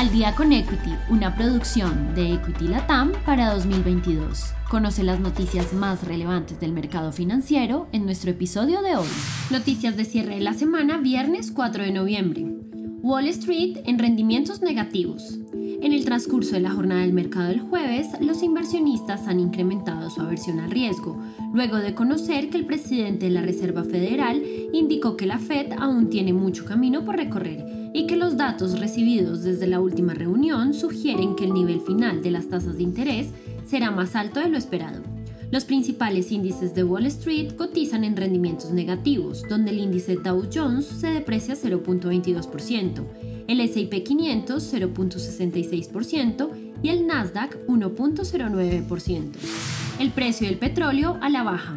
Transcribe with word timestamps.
Al 0.00 0.10
día 0.10 0.34
con 0.34 0.50
Equity, 0.50 0.94
una 1.10 1.36
producción 1.36 2.14
de 2.14 2.32
Equity 2.32 2.68
Latam 2.68 3.12
para 3.26 3.52
2022. 3.52 4.54
Conoce 4.70 5.04
las 5.04 5.20
noticias 5.20 5.74
más 5.74 6.04
relevantes 6.04 6.58
del 6.58 6.72
mercado 6.72 7.12
financiero 7.12 7.86
en 7.92 8.06
nuestro 8.06 8.30
episodio 8.30 8.80
de 8.80 8.96
hoy. 8.96 9.06
Noticias 9.50 9.98
de 9.98 10.06
cierre 10.06 10.36
de 10.36 10.40
la 10.40 10.54
semana, 10.54 10.96
viernes 10.96 11.52
4 11.52 11.84
de 11.84 11.90
noviembre. 11.90 12.46
Wall 13.02 13.26
Street 13.26 13.80
en 13.84 13.98
rendimientos 13.98 14.62
negativos. 14.62 15.38
En 15.52 15.92
el 15.92 16.06
transcurso 16.06 16.52
de 16.52 16.60
la 16.60 16.70
jornada 16.70 17.02
del 17.02 17.12
mercado 17.12 17.48
del 17.48 17.60
jueves, 17.60 18.08
los 18.22 18.42
inversionistas 18.42 19.28
han 19.28 19.38
incrementado 19.38 20.08
su 20.08 20.22
aversión 20.22 20.60
al 20.60 20.70
riesgo, 20.70 21.22
luego 21.52 21.76
de 21.76 21.94
conocer 21.94 22.48
que 22.48 22.56
el 22.56 22.64
presidente 22.64 23.26
de 23.26 23.32
la 23.32 23.42
Reserva 23.42 23.84
Federal 23.84 24.42
indicó 24.72 25.18
que 25.18 25.26
la 25.26 25.38
Fed 25.38 25.72
aún 25.78 26.08
tiene 26.08 26.32
mucho 26.32 26.64
camino 26.64 27.04
por 27.04 27.16
recorrer 27.16 27.79
y 27.92 28.06
que 28.06 28.16
los 28.16 28.36
datos 28.36 28.78
recibidos 28.78 29.42
desde 29.42 29.66
la 29.66 29.80
última 29.80 30.14
reunión 30.14 30.74
sugieren 30.74 31.34
que 31.36 31.44
el 31.44 31.54
nivel 31.54 31.80
final 31.80 32.22
de 32.22 32.30
las 32.30 32.48
tasas 32.48 32.76
de 32.76 32.82
interés 32.82 33.28
será 33.66 33.90
más 33.90 34.16
alto 34.16 34.40
de 34.40 34.48
lo 34.48 34.58
esperado. 34.58 35.02
Los 35.50 35.64
principales 35.64 36.30
índices 36.30 36.74
de 36.74 36.84
Wall 36.84 37.06
Street 37.06 37.56
cotizan 37.56 38.04
en 38.04 38.16
rendimientos 38.16 38.70
negativos, 38.70 39.42
donde 39.48 39.72
el 39.72 39.78
índice 39.80 40.14
Dow 40.14 40.44
Jones 40.52 40.86
se 40.86 41.08
deprecia 41.08 41.56
0.22%, 41.56 43.04
el 43.48 43.60
SP 43.66 44.04
500 44.04 44.72
0.66% 44.72 46.50
y 46.84 46.88
el 46.90 47.06
Nasdaq 47.08 47.66
1.09%. 47.66 49.24
El 49.98 50.10
precio 50.12 50.46
del 50.46 50.58
petróleo 50.58 51.18
a 51.20 51.28
la 51.28 51.42
baja. 51.42 51.76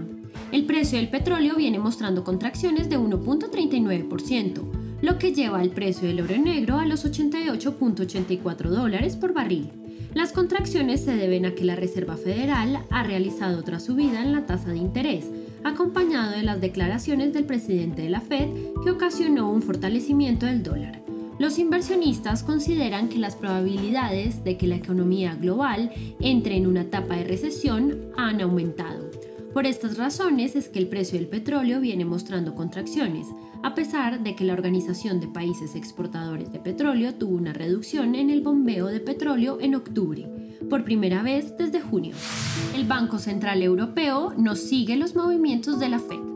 El 0.52 0.66
precio 0.66 1.00
del 1.00 1.10
petróleo 1.10 1.56
viene 1.56 1.80
mostrando 1.80 2.24
contracciones 2.24 2.90
de 2.90 3.00
1.39%, 3.00 4.83
lo 5.04 5.20
que 5.20 5.34
lleva 5.34 5.62
el 5.62 5.70
precio 5.70 6.08
del 6.08 6.22
oro 6.22 6.38
negro 6.38 6.80
a 6.80 6.86
los 6.86 7.06
88.84 7.06 8.70
dólares 8.70 9.18
por 9.18 9.34
barril. 9.34 9.70
Las 10.14 10.32
contracciones 10.32 11.04
se 11.04 11.14
deben 11.18 11.46
a 11.46 11.54
que 11.54 11.66
la 11.66 11.76
Reserva 11.76 12.16
Federal 12.16 12.80
ha 12.90 13.04
realizado 13.04 13.60
otra 13.60 13.82
subida 13.82 14.22
en 14.22 14.32
la 14.32 14.46
tasa 14.46 14.70
de 14.70 14.78
interés, 14.78 15.26
acompañado 15.66 16.32
de 16.32 16.44
las 16.44 16.62
declaraciones 16.62 17.34
del 17.34 17.44
presidente 17.44 18.04
de 18.04 18.12
la 18.12 18.22
Fed 18.22 18.48
que 18.82 18.92
ocasionó 18.92 19.52
un 19.52 19.62
fortalecimiento 19.62 20.46
del 20.46 20.64
dólar. 20.64 21.02
Los 21.38 21.60
inversionistas 21.60 22.44
consideran 22.44 23.10
que 23.10 23.20
las 23.20 23.36
probabilidades 23.36 24.46
de 24.46 24.56
que 24.56 24.68
la 24.68 24.76
economía 24.76 25.36
global 25.36 25.92
entre 26.22 26.56
en 26.56 26.66
una 26.66 26.84
etapa 26.84 27.18
de 27.18 27.26
recesión 27.26 27.98
han 28.16 28.40
aumentado. 28.40 29.12
Por 29.54 29.68
estas 29.68 29.98
razones 29.98 30.56
es 30.56 30.68
que 30.68 30.80
el 30.80 30.88
precio 30.88 31.20
del 31.20 31.28
petróleo 31.28 31.80
viene 31.80 32.06
mostrando 32.06 32.56
contracciones, 32.56 33.28
a 33.62 33.76
pesar 33.76 34.24
de 34.24 34.36
que 34.36 34.46
la 34.46 34.54
Organización 34.54 35.20
de 35.20 35.28
Países 35.28 35.76
Exportadores 35.76 36.52
de 36.52 36.60
Petróleo 36.60 37.14
tuvo 37.14 37.38
una 37.38 37.54
reducción 37.54 38.16
en 38.16 38.32
el 38.32 38.42
bombeo 38.42 38.88
de 38.88 39.00
petróleo 39.00 39.60
en 39.62 39.76
octubre, 39.76 40.28
por 40.72 40.84
primera 40.84 41.22
vez 41.22 41.56
desde 41.56 41.82
junio. 41.82 42.16
El 42.76 42.86
Banco 42.86 43.20
Central 43.20 43.62
Europeo 43.62 44.34
no 44.36 44.56
sigue 44.56 44.96
los 44.96 45.16
movimientos 45.16 45.80
de 45.80 45.90
la 45.90 46.00
Fed. 46.00 46.33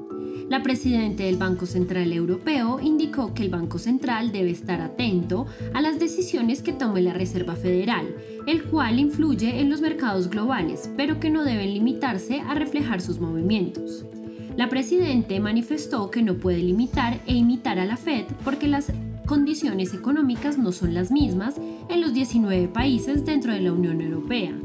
La 0.50 0.64
presidenta 0.64 1.24
del 1.24 1.36
Banco 1.36 1.66
Central 1.66 2.14
Europeo 2.14 2.80
indicó 2.82 3.34
que 3.34 3.44
el 3.44 3.50
Banco 3.50 3.80
Central 3.80 4.32
debe 4.32 4.50
estar 4.52 4.80
atento 4.80 5.46
a 5.74 5.82
las 5.82 6.00
decisiones 6.00 6.62
que 6.62 6.72
tome 6.72 7.02
la 7.02 7.14
Reserva 7.14 7.58
Federal, 7.58 8.16
el 8.46 8.64
cual 8.64 8.98
influye 8.98 9.60
en 9.60 9.70
los 9.70 9.82
mercados 9.82 10.30
globales, 10.30 10.90
pero 10.96 11.20
que 11.20 11.30
no 11.30 11.44
deben 11.44 11.74
limitarse 11.74 12.40
a 12.40 12.54
reflejar 12.54 13.02
sus 13.02 13.20
movimientos. 13.20 14.06
La 14.56 14.70
Presidente 14.70 15.42
manifestó 15.42 16.10
que 16.12 16.24
no 16.24 16.36
puede 16.36 16.60
limitar 16.60 17.20
e 17.28 17.34
imitar 17.34 17.78
a 17.78 17.86
la 17.86 17.98
Fed 17.98 18.24
porque 18.46 18.70
las 18.70 18.94
condiciones 19.26 19.94
económicas 19.94 20.58
no 20.58 20.72
son 20.72 20.94
las 20.94 21.12
mismas 21.12 21.56
en 21.90 22.00
los 22.00 22.14
19 22.14 22.70
países 22.70 23.26
dentro 23.26 23.52
de 23.52 23.60
la 23.60 23.74
Unión 23.74 24.00
Europea. 24.00 24.58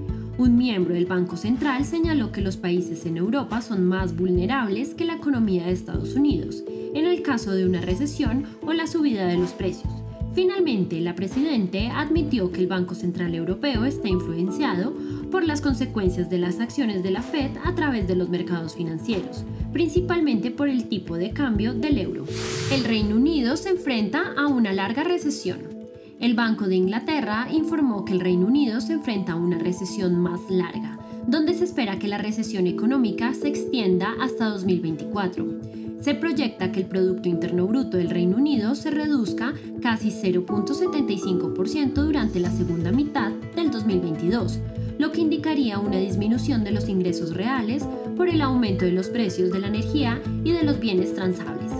Un 0.42 0.58
miembro 0.58 0.94
del 0.94 1.06
Banco 1.06 1.36
Central 1.36 1.84
señaló 1.84 2.32
que 2.32 2.40
los 2.40 2.56
países 2.56 3.06
en 3.06 3.16
Europa 3.16 3.62
son 3.62 3.86
más 3.86 4.16
vulnerables 4.16 4.92
que 4.92 5.04
la 5.04 5.14
economía 5.14 5.66
de 5.66 5.70
Estados 5.70 6.16
Unidos, 6.16 6.64
en 6.94 7.06
el 7.06 7.22
caso 7.22 7.52
de 7.52 7.64
una 7.64 7.80
recesión 7.80 8.46
o 8.66 8.72
la 8.72 8.88
subida 8.88 9.24
de 9.24 9.36
los 9.36 9.52
precios. 9.52 9.92
Finalmente, 10.34 11.00
la 11.00 11.14
Presidente 11.14 11.90
admitió 11.94 12.50
que 12.50 12.58
el 12.58 12.66
Banco 12.66 12.96
Central 12.96 13.36
Europeo 13.36 13.84
está 13.84 14.08
influenciado 14.08 14.92
por 15.30 15.44
las 15.44 15.60
consecuencias 15.60 16.28
de 16.28 16.38
las 16.38 16.58
acciones 16.58 17.04
de 17.04 17.12
la 17.12 17.22
Fed 17.22 17.52
a 17.64 17.76
través 17.76 18.08
de 18.08 18.16
los 18.16 18.28
mercados 18.28 18.74
financieros, 18.74 19.44
principalmente 19.72 20.50
por 20.50 20.68
el 20.68 20.88
tipo 20.88 21.18
de 21.18 21.30
cambio 21.30 21.72
del 21.72 21.98
euro. 21.98 22.24
El 22.72 22.82
Reino 22.82 23.14
Unido 23.14 23.56
se 23.56 23.68
enfrenta 23.68 24.34
a 24.36 24.48
una 24.48 24.72
larga 24.72 25.04
recesión. 25.04 25.81
El 26.20 26.34
Banco 26.34 26.68
de 26.68 26.76
Inglaterra 26.76 27.48
informó 27.52 28.04
que 28.04 28.12
el 28.12 28.20
Reino 28.20 28.46
Unido 28.46 28.80
se 28.80 28.94
enfrenta 28.94 29.32
a 29.32 29.36
una 29.36 29.58
recesión 29.58 30.18
más 30.18 30.40
larga, 30.48 30.98
donde 31.26 31.54
se 31.54 31.64
espera 31.64 31.98
que 31.98 32.08
la 32.08 32.18
recesión 32.18 32.66
económica 32.66 33.34
se 33.34 33.48
extienda 33.48 34.14
hasta 34.20 34.48
2024 34.48 35.82
se 36.02 36.14
proyecta 36.16 36.72
que 36.72 36.80
el 36.80 36.86
Producto 36.86 37.28
Interno 37.28 37.66
Bruto 37.66 37.96
del 37.96 38.10
Reino 38.10 38.36
Unido 38.36 38.74
se 38.74 38.90
reduzca 38.90 39.54
casi 39.80 40.10
0.75% 40.10 41.92
durante 41.92 42.40
la 42.40 42.50
segunda 42.50 42.90
mitad 42.90 43.30
del 43.54 43.70
2022, 43.70 44.58
lo 44.98 45.12
que 45.12 45.20
indicaría 45.20 45.78
una 45.78 45.98
disminución 45.98 46.64
de 46.64 46.72
los 46.72 46.88
ingresos 46.88 47.34
reales 47.34 47.84
por 48.16 48.28
el 48.28 48.40
aumento 48.40 48.84
de 48.84 48.92
los 48.92 49.08
precios 49.08 49.52
de 49.52 49.60
la 49.60 49.68
energía 49.68 50.20
y 50.42 50.50
de 50.50 50.64
los 50.64 50.80
bienes 50.80 51.14
transables. 51.14 51.70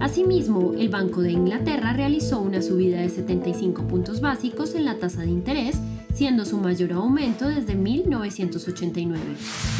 Asimismo, 0.00 0.72
el 0.78 0.88
Banco 0.88 1.20
de 1.20 1.32
Inglaterra 1.32 1.92
realizó 1.92 2.40
una 2.40 2.62
subida 2.62 3.02
de 3.02 3.10
75 3.10 3.82
puntos 3.86 4.22
básicos 4.22 4.74
en 4.74 4.86
la 4.86 4.98
tasa 4.98 5.20
de 5.20 5.28
interés, 5.28 5.78
siendo 6.14 6.46
su 6.46 6.56
mayor 6.56 6.94
aumento 6.94 7.46
desde 7.46 7.74
1989. 7.74 9.22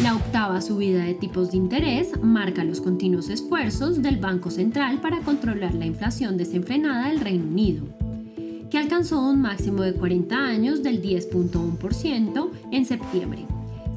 La 0.02 0.14
octava 0.14 0.60
subida 0.60 1.04
de 1.04 1.14
tipos 1.14 1.52
de 1.52 1.56
interés 1.56 2.12
marca 2.22 2.64
los 2.64 2.82
continuos 2.82 3.30
esfuerzos 3.30 4.02
del 4.02 4.18
Banco 4.18 4.50
Central 4.50 5.00
para 5.00 5.20
controlar 5.20 5.74
la 5.74 5.86
inflación 5.86 6.36
desenfrenada 6.36 7.08
del 7.08 7.20
Reino 7.20 7.44
Unido 7.44 7.84
que 8.70 8.78
alcanzó 8.78 9.20
un 9.20 9.40
máximo 9.40 9.82
de 9.82 9.94
40 9.94 10.36
años 10.36 10.84
del 10.84 11.02
10.1% 11.02 12.50
en 12.70 12.86
septiembre 12.86 13.46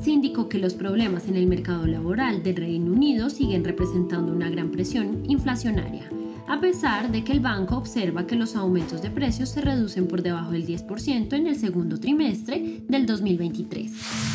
se 0.04 0.12
indicó 0.12 0.50
que 0.50 0.60
los 0.60 0.74
problemas 0.74 1.30
en 1.30 1.38
el 1.38 1.48
mercado 1.48 1.88
laboral 1.88 2.44
del 2.44 2.58
Reino 2.58 2.92
Unido 2.92 3.30
siguen 3.30 3.64
representando 3.64 4.34
una 4.34 4.50
gran 4.50 4.70
presión 4.70 5.24
inflacionaria, 5.30 6.10
a 6.46 6.60
pesar 6.60 7.10
de 7.10 7.24
que 7.24 7.32
el 7.32 7.40
banco 7.40 7.78
observa 7.78 8.28
que 8.28 8.36
los 8.36 8.58
aumentos 8.58 9.02
de 9.02 9.10
precios 9.10 9.48
se 9.48 9.62
reducen 9.62 10.08
por 10.08 10.22
debajo 10.22 10.52
del 10.52 10.68
10% 10.68 11.32
en 11.32 11.48
el 11.48 11.56
segundo 11.56 12.02
trimestre 12.02 12.82
del 12.86 13.06
2023. 13.06 13.92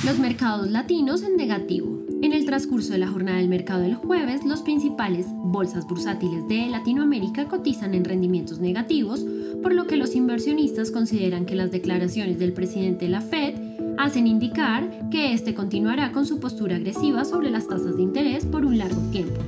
Los 0.07 0.19
mercados 0.19 0.71
latinos 0.71 1.23
en 1.23 1.37
negativo. 1.37 2.03
En 2.23 2.33
el 2.33 2.47
transcurso 2.47 2.93
de 2.93 2.99
la 2.99 3.09
jornada 3.09 3.37
del 3.37 3.49
mercado 3.49 3.83
del 3.83 3.95
jueves, 3.95 4.47
los 4.47 4.63
principales 4.63 5.27
bolsas 5.29 5.87
bursátiles 5.87 6.49
de 6.49 6.67
Latinoamérica 6.69 7.47
cotizan 7.47 7.93
en 7.93 8.07
rendimientos 8.07 8.59
negativos, 8.59 9.27
por 9.63 9.75
lo 9.75 9.87
que 9.87 9.97
los 9.99 10.17
inversionistas 10.17 10.91
consideran 10.91 11.45
que 11.45 11.55
las 11.55 11.71
declaraciones 11.71 12.39
del 12.39 12.55
presidente 12.55 13.05
de 13.05 13.11
la 13.11 13.21
Fed 13.21 13.55
hacen 13.99 14.27
indicar 14.27 14.89
que 15.11 15.33
este 15.33 15.55
continuará 15.55 16.13
con 16.13 16.25
su 16.25 16.39
postura 16.39 16.77
agresiva 16.77 17.25
sobre 17.25 17.51
las 17.51 17.67
tasas 17.67 17.97
de 17.97 18.03
interés 18.03 18.47
por 18.47 18.65
un 18.65 18.79
largo 18.79 19.01
tiempo. 19.11 19.41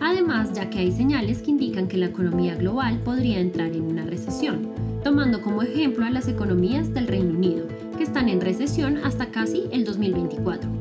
Además, 0.00 0.52
ya 0.54 0.70
que 0.70 0.78
hay 0.78 0.92
señales 0.92 1.42
que 1.42 1.50
indican 1.50 1.88
que 1.88 1.96
la 1.96 2.06
economía 2.06 2.54
global 2.54 3.00
podría 3.04 3.40
entrar 3.40 3.72
en 3.72 3.82
una 3.82 4.06
recesión, 4.06 4.68
tomando 5.02 5.42
como 5.42 5.62
ejemplo 5.62 6.06
a 6.06 6.10
las 6.10 6.28
economías 6.28 6.94
del 6.94 7.08
Reino 7.08 7.30
Unido, 7.30 7.66
que 7.96 8.04
están 8.04 8.28
en 8.28 8.40
recesión 8.40 8.98
hasta 8.98 9.26
casi 9.26 9.64
el 9.72 9.84
2024. 9.84 10.77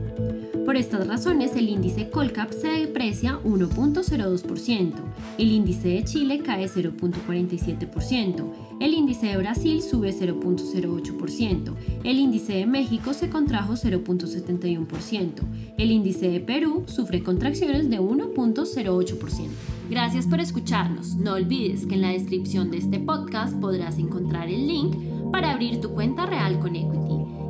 Por 0.78 0.84
estas 0.84 1.08
razones, 1.08 1.56
el 1.56 1.70
índice 1.70 2.12
Colcap 2.12 2.52
se 2.52 2.68
deprecia 2.68 3.40
1.02%, 3.44 4.94
el 5.40 5.52
índice 5.52 5.88
de 5.88 6.04
Chile 6.04 6.44
cae 6.46 6.70
0.47%, 6.70 8.52
el 8.80 8.94
índice 8.94 9.26
de 9.26 9.38
Brasil 9.38 9.82
sube 9.82 10.14
0.08%, 10.14 11.74
el 12.04 12.20
índice 12.20 12.54
de 12.54 12.68
México 12.68 13.16
se 13.16 13.28
contrajo 13.28 13.74
0.71%, 13.74 15.32
el 15.80 15.90
índice 15.90 16.30
de 16.30 16.42
Perú 16.42 16.84
sufre 16.86 17.24
contracciones 17.24 17.90
de 17.90 18.00
1.08%. 18.00 19.48
Gracias 19.90 20.28
por 20.28 20.42
escucharnos. 20.42 21.16
No 21.16 21.34
olvides 21.34 21.88
que 21.88 21.96
en 21.96 22.02
la 22.02 22.10
descripción 22.10 22.70
de 22.70 22.78
este 22.78 23.00
podcast 23.00 23.56
podrás 23.60 23.98
encontrar 23.98 24.48
el 24.48 24.68
link 24.68 24.96
para 25.32 25.54
abrir 25.54 25.82
tu 25.82 25.90
cuenta 25.90 26.28
real 26.28 26.60
con 26.60 26.76
Equity 26.76 27.17